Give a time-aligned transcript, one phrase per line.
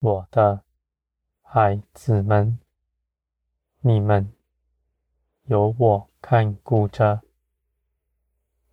[0.00, 0.64] 我的
[1.42, 2.58] 孩子们，
[3.80, 4.32] 你们
[5.44, 7.20] 有我看顾着，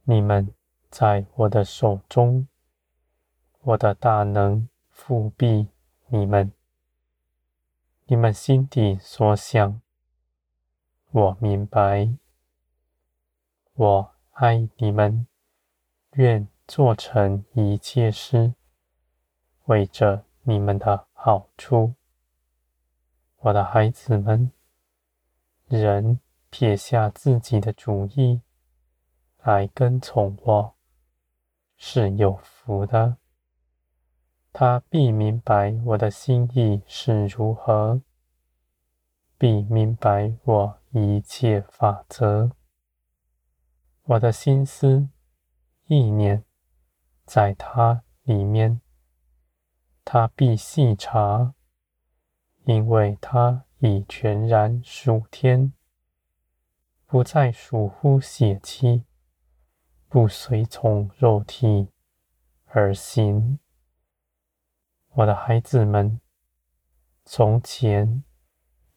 [0.03, 0.53] 你们
[0.89, 2.47] 在我的手中，
[3.59, 5.67] 我的大能覆庇
[6.07, 6.53] 你们。
[8.05, 9.81] 你们心底所想，
[11.11, 12.09] 我明白。
[13.73, 15.27] 我爱你们，
[16.13, 18.53] 愿做成一切事，
[19.65, 21.95] 为着你们的好处。
[23.35, 24.49] 我的孩子们，
[25.67, 28.41] 人撇下自己的主意
[29.43, 30.75] 来跟从我，
[31.75, 33.17] 是有福的。
[34.53, 38.01] 他必明白我的心意是如何，
[39.37, 42.51] 必明白我一切法则。
[44.03, 45.09] 我的心思
[45.87, 46.45] 意念
[47.25, 48.79] 在他里面，
[50.09, 51.53] 他必细查，
[52.63, 55.73] 因为他已全然属天，
[57.05, 59.03] 不再属乎血气，
[60.07, 61.89] 不随从肉体
[62.67, 63.59] 而行。
[65.09, 66.21] 我的孩子们，
[67.25, 68.23] 从前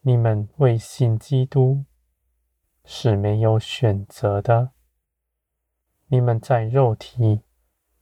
[0.02, 1.86] 你们未信基督，
[2.84, 4.70] 是没有选择的。
[6.06, 7.42] 你们在肉体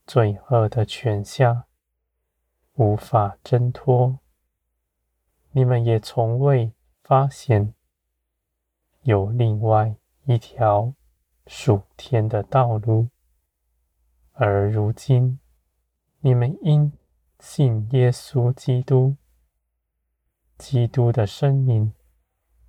[0.05, 1.65] 罪恶的权下，
[2.79, 4.19] 无法挣脱。
[5.51, 6.71] 你们也从未
[7.03, 7.73] 发现
[9.01, 10.93] 有另外一条
[11.45, 13.09] 属天的道路，
[14.31, 15.39] 而如今
[16.21, 16.93] 你们因
[17.41, 19.17] 信耶稣基督，
[20.57, 21.93] 基督的生命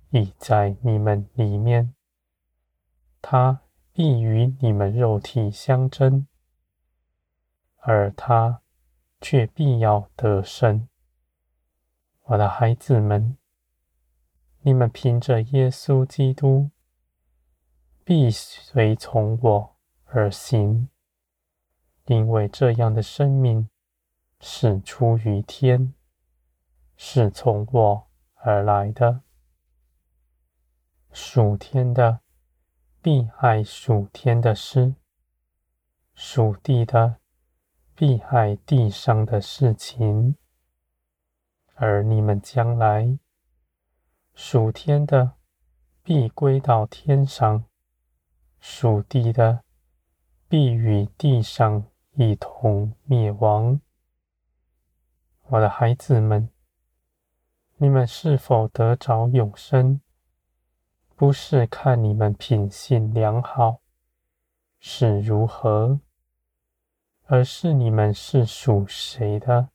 [0.09, 1.93] 已在你们里面，
[3.21, 3.61] 他
[3.93, 6.27] 必与你们肉体相争，
[7.77, 8.60] 而他
[9.21, 10.89] 却必要得胜。
[12.23, 13.37] 我的孩子们，
[14.61, 16.71] 你们凭着耶稣基督，
[18.03, 20.89] 必随从我而行，
[22.07, 23.69] 因为这样的生命。
[24.43, 25.93] 是出于天，
[26.97, 29.21] 是从我而来的。
[31.11, 32.21] 属天的
[33.03, 34.95] 必爱属天的诗，
[36.15, 37.20] 属地的
[38.01, 40.35] 必害地上的事情。
[41.75, 43.19] 而你们将来，
[44.33, 45.33] 属天的
[46.01, 47.63] 必归到天上，
[48.59, 49.61] 属地的
[50.47, 53.79] 必与地上一同灭亡。
[55.49, 56.49] 我的孩子们，
[57.77, 60.01] 你们是否得着永生？
[61.15, 63.81] 不是看你们品性良好
[64.79, 65.99] 是如何，
[67.33, 69.69] 而是你们是属谁的？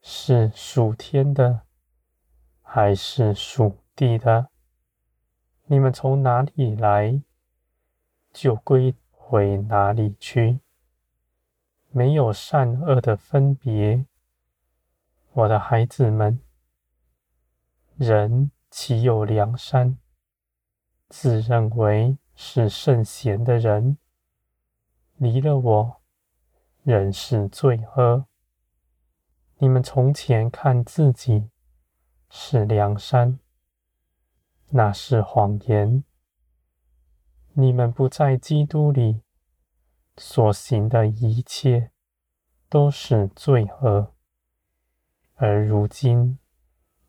[0.00, 1.66] 是属天的，
[2.62, 4.48] 还是属地的？
[5.66, 7.20] 你们从哪里来，
[8.32, 10.60] 就归回哪里去，
[11.90, 14.06] 没有善恶的分别。
[15.32, 16.40] 我的孩子们，
[17.98, 19.98] 人岂有良善？
[21.10, 23.98] 自认为是圣贤的人，
[25.16, 26.00] 离了我，
[26.84, 28.26] 人是罪恶。
[29.56, 31.48] 你们从前看自己
[32.28, 33.38] 是良善，
[34.68, 36.04] 那是谎言。
[37.54, 39.22] 你们不在基督里，
[40.18, 41.90] 所行的一切
[42.68, 44.12] 都是罪恶。
[45.36, 46.38] 而如今，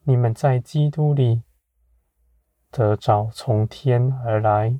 [0.03, 1.43] 你们在基督里
[2.71, 4.79] 得着从天而来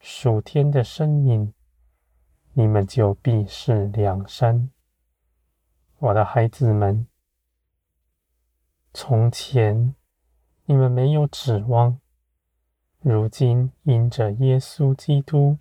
[0.00, 1.54] 属天的生命，
[2.52, 4.70] 你们就必是良善。
[5.98, 7.06] 我的孩子们，
[8.92, 9.94] 从前
[10.64, 11.98] 你们没有指望，
[13.00, 15.58] 如今因着耶稣基督，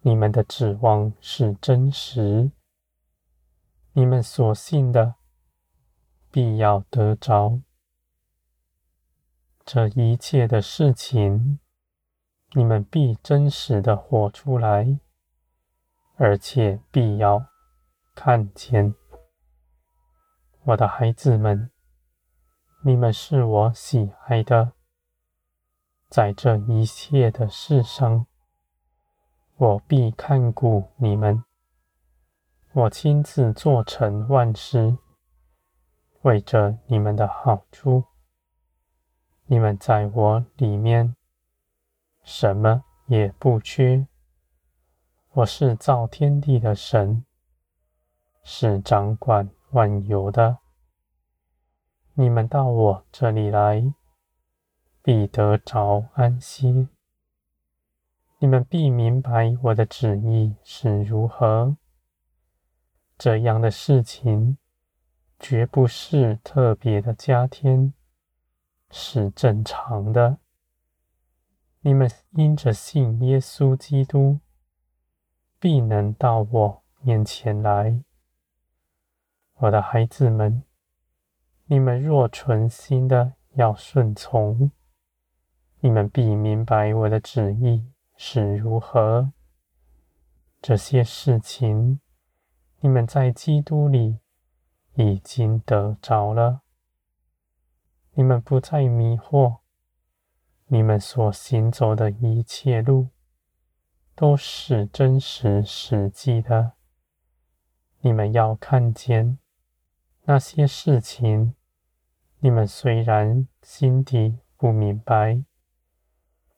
[0.00, 2.50] 你们的指望是真实。
[3.92, 5.14] 你们所信的。
[6.30, 7.60] 必要得着
[9.64, 11.60] 这一切的事情，
[12.54, 14.98] 你们必真实的活出来，
[16.16, 17.46] 而且必要
[18.14, 18.94] 看见。
[20.64, 21.70] 我的孩子们，
[22.84, 24.72] 你们是我喜爱的，
[26.08, 28.26] 在这一切的事上，
[29.56, 31.44] 我必看顾你们，
[32.72, 34.98] 我亲自做成万事。
[36.22, 38.04] 为着你们的好处，
[39.44, 41.14] 你们在我里面
[42.22, 44.06] 什么也不缺。
[45.36, 47.24] 我是造天地的神，
[48.44, 50.58] 是掌管万有的。
[52.12, 53.92] 你们到我这里来，
[55.02, 56.88] 必得着安息。
[58.38, 61.76] 你们必明白我的旨意是如何。
[63.18, 64.56] 这样的事情
[65.40, 67.92] 绝不是特别的加添，
[68.88, 70.38] 是正常的。
[71.80, 74.38] 你们因着信耶稣基督，
[75.64, 78.04] 必能到我面前来。
[79.54, 80.62] 我的孩子们，
[81.64, 84.70] 你们若存心的要顺从，
[85.80, 89.32] 你们必明白我的旨意是如何。
[90.60, 91.98] 这些事情，
[92.80, 94.18] 你们在基督里
[94.96, 96.60] 已经得着了。
[98.12, 99.60] 你们不再迷惑，
[100.66, 103.08] 你们所行走的一切路，
[104.14, 106.72] 都是真实实际的。
[108.00, 109.38] 你们要看见。
[110.26, 111.54] 那些事情，
[112.38, 115.42] 你们虽然心底不明白，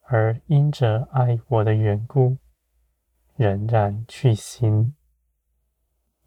[0.01, 2.37] 而因着爱我的缘故，
[3.35, 4.95] 仍然去行。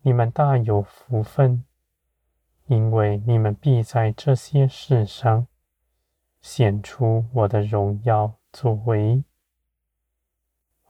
[0.02, 1.64] 你们大有福分，
[2.66, 5.46] 因为你们必在这些事上
[6.42, 9.24] 显出我的荣耀作为。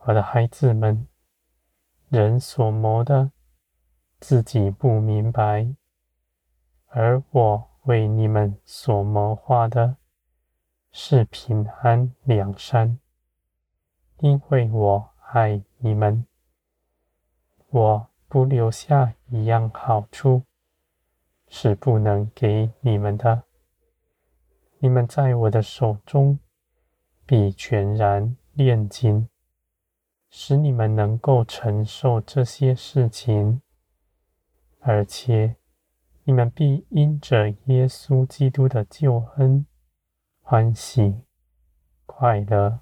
[0.05, 1.07] 我的孩子们，
[2.09, 3.31] 人所谋的，
[4.19, 5.75] 自己不明白。
[6.87, 9.97] 而我为你们所谋划的
[10.91, 12.97] 是平安良善，
[14.17, 16.25] 因为我爱你们，
[17.69, 20.41] 我不留下一样好处
[21.47, 23.43] 是不能给你们的。
[24.79, 26.39] 你们在我的手中
[27.27, 29.29] 必全然炼金，
[30.31, 33.61] 使你们能够承受这些事情，
[34.79, 35.57] 而且。
[36.23, 39.65] 你们必因着耶稣基督的救恩
[40.39, 41.23] 欢喜
[42.05, 42.81] 快乐。